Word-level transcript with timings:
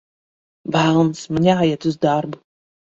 Velns, 0.77 1.23
man 1.37 1.47
jāiet 1.51 1.91
uz 1.93 2.05
darbu! 2.11 2.47